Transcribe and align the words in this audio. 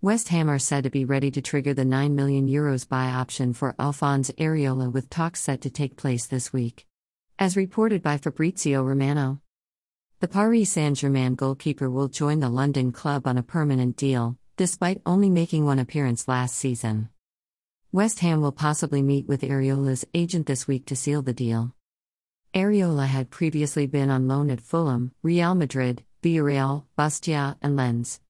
West 0.00 0.28
Ham 0.28 0.48
are 0.48 0.60
said 0.60 0.84
to 0.84 0.90
be 0.90 1.04
ready 1.04 1.28
to 1.28 1.42
trigger 1.42 1.74
the 1.74 1.84
9 1.84 2.14
million 2.14 2.46
euros 2.46 2.88
buy 2.88 3.06
option 3.06 3.52
for 3.52 3.74
Alphonse 3.80 4.30
Areola 4.38 4.92
with 4.92 5.10
talks 5.10 5.40
set 5.40 5.60
to 5.62 5.70
take 5.70 5.96
place 5.96 6.24
this 6.24 6.52
week. 6.52 6.86
As 7.36 7.56
reported 7.56 8.00
by 8.00 8.16
Fabrizio 8.16 8.84
Romano, 8.84 9.40
the 10.20 10.28
Paris 10.28 10.70
Saint 10.70 10.98
Germain 10.98 11.34
goalkeeper 11.34 11.90
will 11.90 12.06
join 12.06 12.38
the 12.38 12.48
London 12.48 12.92
club 12.92 13.26
on 13.26 13.36
a 13.36 13.42
permanent 13.42 13.96
deal, 13.96 14.38
despite 14.56 15.02
only 15.04 15.30
making 15.30 15.64
one 15.64 15.80
appearance 15.80 16.28
last 16.28 16.54
season. 16.54 17.08
West 17.90 18.20
Ham 18.20 18.40
will 18.40 18.52
possibly 18.52 19.02
meet 19.02 19.26
with 19.26 19.42
Areola's 19.42 20.06
agent 20.14 20.46
this 20.46 20.68
week 20.68 20.86
to 20.86 20.94
seal 20.94 21.22
the 21.22 21.32
deal. 21.32 21.74
Areola 22.54 23.06
had 23.08 23.30
previously 23.30 23.88
been 23.88 24.10
on 24.10 24.28
loan 24.28 24.48
at 24.48 24.60
Fulham, 24.60 25.10
Real 25.24 25.56
Madrid, 25.56 26.04
Villarreal, 26.22 26.84
Bastia, 26.94 27.56
and 27.60 27.74
Lens. 27.74 28.20